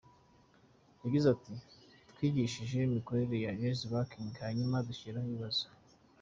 [1.03, 1.53] Yagize ati
[2.11, 5.65] “Twigishije imikorere ya Eazzy Banking, hanyuma dushyiraho ibibazo.